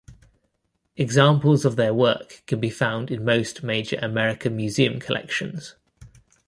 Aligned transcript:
Examples 0.97 1.63
of 1.63 1.75
their 1.75 1.93
work 1.93 2.41
can 2.47 2.59
be 2.59 2.71
found 2.71 3.11
in 3.11 3.23
most 3.23 3.61
major 3.61 3.99
American 4.01 4.55
museum 4.55 4.99
collections. 4.99 5.75